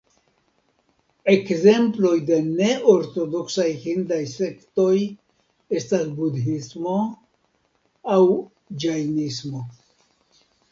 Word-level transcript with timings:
Ekzemploj 1.33 2.13
de 2.29 2.39
ne-ortodoksaj 2.45 3.67
hindaj 3.83 4.19
sektoj 4.33 4.95
estas 5.81 6.09
Budhismo 6.23 6.99
aŭ 8.17 8.21
Ĝajnismo. 8.87 9.67